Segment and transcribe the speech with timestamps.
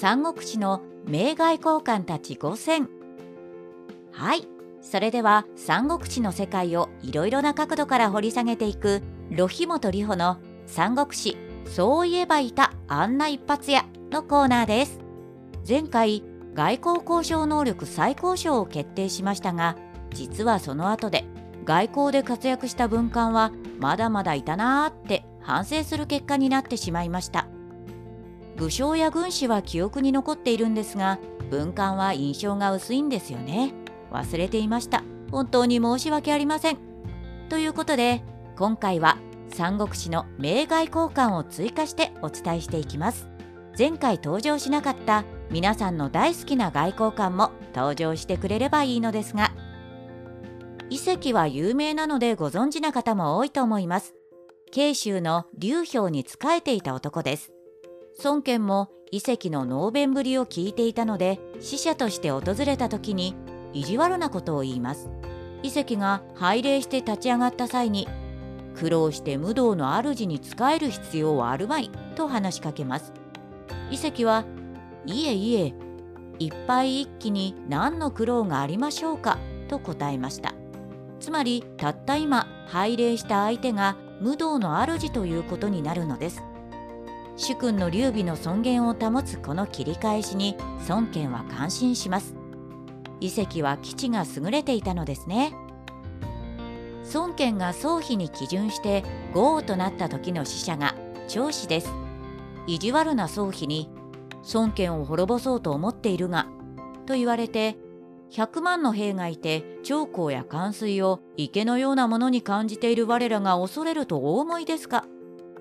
[0.00, 2.88] 三国志の名外交官たち5選
[4.12, 4.46] はい。
[4.80, 15.00] それでは三国志の世界をいろいろな角度から掘り下げていくロヒモトリホの三国志そういえばいたあんな一発屋のコーナーです。
[15.68, 16.22] 前回
[16.54, 19.74] 外交交渉能力最高賞を決定しましたが
[20.14, 21.24] 実はその後で
[21.64, 27.47] 外交で活躍した文官はまだまだいたなーって反省する結果になってしまいました。
[28.58, 31.18] 武将や軍師は記憶に残っているんですが
[31.50, 33.72] 文官は印象が薄いんですよね。
[34.10, 35.02] 忘れていました。
[35.30, 36.78] 本当に申し訳ありません。
[37.48, 38.22] ということで
[38.56, 39.18] 今回は
[39.48, 43.28] 三国志の名外交官を追加してお伝えしていきます。
[43.78, 49.52] 前回登場しなかった皆さんの大好きな外交官も登場してくれればいいのですが
[50.90, 54.14] 遺跡は有名なのでご存知な方も多いと思います。
[54.72, 57.52] 慶州の劉氷に仕えていた男です。
[58.24, 63.36] 孫権も遺跡の能弁ぶりを聞いていたので使者として訪れた時に
[63.72, 65.08] 意地悪なことを言います。
[65.62, 68.08] 遺跡が拝礼して立ち上がった際に
[68.74, 73.12] 苦労して無道の主に仕える必要はあるまいと話しかけます。
[73.90, 74.44] 遺跡は
[75.06, 75.74] いえいえ
[76.40, 80.54] いっぱい一気に何の苦労がありましょうかと答えました。
[81.20, 86.42] つまりたった今拝礼した相手が無道の主ということになるのです。
[87.38, 90.56] 主君の劉備の尊厳を保つこの切り返しに
[90.88, 92.34] 孫権は感心します。
[93.20, 95.54] 遺跡は基地が優れていたのですね。
[97.14, 100.96] 孫権が宗妃に基準して豪王となった時の使者が
[101.28, 101.92] 長子です。
[102.66, 103.88] 意地悪な宗妃に
[104.52, 106.48] 孫権を滅ぼそうと思っているが
[107.06, 107.78] と言われて
[108.32, 115.04] 100万の兵がいて長江や冠水を池のようなものに感じている我らが恐れるとお思いですか？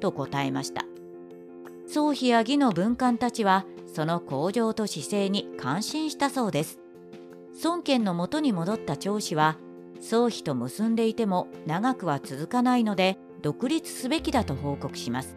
[0.00, 0.84] と答えました。
[1.92, 6.78] 宗妃や義の文官たちはその向上と姿勢に感心したそうです。
[7.62, 9.58] 孫権の元に戻った長子は
[10.00, 15.36] 宗妃と結んでいても長くは続かないので独立すべきだと報告します。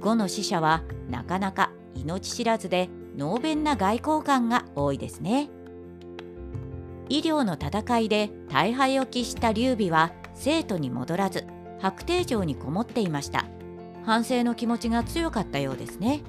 [0.00, 5.48] 後の死者はなかなか命知らずで能弁な外交官が多いですね。
[7.08, 11.46] 医療の戦いで大敗を喫した劉備は生徒に戻らず
[11.80, 13.46] 白帝城にこもっていました。
[14.04, 16.22] 反省の気持ちが強かったようですね。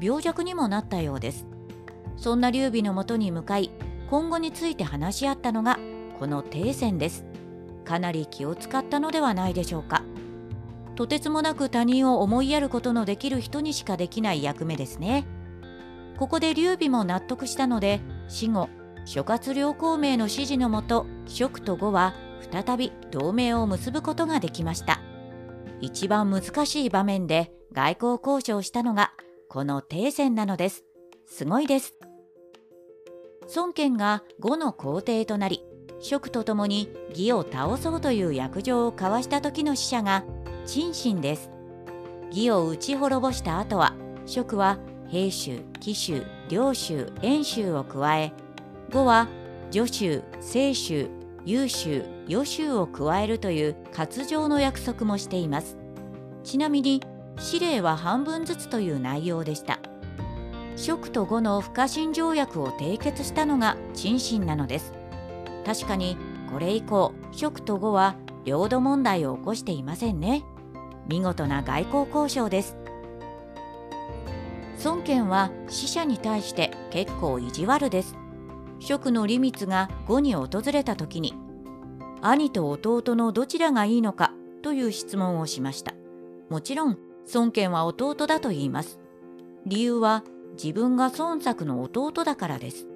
[0.00, 1.46] 病弱にもなったようです。
[2.16, 3.70] そんな劉備のもとに向かい
[4.10, 5.78] 今後について話し合ったのが
[6.18, 7.24] この停戦です。
[7.84, 10.02] かなり気を使ったのではないでしょうか。
[10.96, 15.24] とてつもなく他人を思いやることのできる人にしかできない役目ですね。
[16.18, 18.68] ここで劉備も納得したので死後
[19.06, 22.14] 諸葛亮孔明の指示のもと蜀と呉は
[22.52, 25.00] 再び同盟を結ぶことができました。
[25.80, 29.12] 一番難しい場面で外交交渉したのが
[29.48, 30.84] この停戦なのです。
[31.26, 31.94] すごいです。
[33.56, 35.64] 孫権が呉の皇帝となり
[36.00, 40.24] 蜀と共に義を倒そうという約定を交わした時の使者が
[40.66, 41.50] 陳信です。
[42.30, 43.94] 義を打ち滅ぼした後は
[44.26, 48.32] 蜀は平州紀州領州遠州を加え
[48.92, 49.28] 呉は
[49.70, 51.08] 徐州清州
[51.44, 55.76] 優州余州を加えるという割譲の約束もしています。
[56.44, 57.02] ちなみに
[57.38, 59.80] 司令は半分ずつという内容でした。
[60.76, 64.92] 蜀と呉の不可侵条約を締結したのが陳信なのです。
[65.66, 66.16] 確かに
[66.52, 68.14] これ以降蜀と呉は
[68.44, 70.44] 領土問題を起こしていませんね。
[71.08, 72.76] 見事な外交交渉です。
[74.84, 78.16] 孫権は死者に対して結構意地悪です。
[78.78, 81.34] 蜀の利光が呉に訪れた時に
[82.22, 84.32] 兄と弟のどちらがいいのか
[84.62, 85.94] という質問をしました。
[86.48, 86.98] もちろん
[87.32, 88.98] 孫権は弟だと言います。
[89.66, 90.24] 理由は
[90.62, 92.86] 自分が孫作の弟だからです。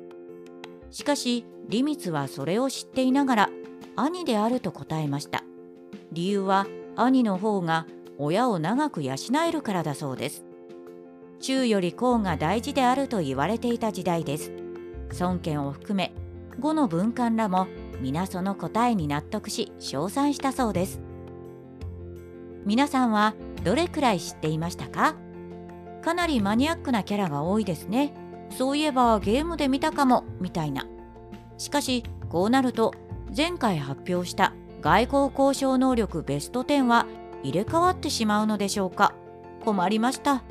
[0.91, 3.51] しかし利光はそれを知っていながら
[3.97, 5.45] 兄であると答えました。
[6.13, 7.87] 理由は兄の方が
[8.19, 9.15] 親を長く養
[9.47, 10.45] えるからだそうです。
[11.41, 14.53] 中より公が大事であると言われていた時代です。
[15.21, 16.13] 孫権を含め
[16.61, 17.67] 呉の文官らも
[18.05, 21.01] 皆その答えに納得し称賛したそうです。
[22.67, 23.35] 皆さんは
[23.65, 25.17] どれくらい知っていましたか？
[26.03, 28.13] かなりマニアックなキャラが多いですね。
[28.51, 30.87] そういえばゲームで見たかもみたいな。
[31.57, 32.93] しかしこうなると
[33.35, 34.53] 前回発表した
[34.83, 37.07] 外交交渉能力ベスト10は
[37.43, 39.15] 入れ替わってしまうのでしょうか？
[39.65, 40.43] 困りました。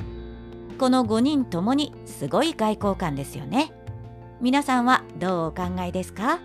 [0.79, 3.71] この5人ともにすごい外交官ですよね。
[4.41, 6.39] 皆さんはどうお考えですか？